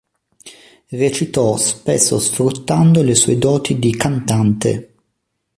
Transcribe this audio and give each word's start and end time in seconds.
Recitò 0.89 1.57
spesso 1.57 2.19
sfruttando 2.19 3.03
le 3.03 3.13
sue 3.13 3.37
doti 3.37 3.77
di 3.77 3.95
cantante. 3.95 4.95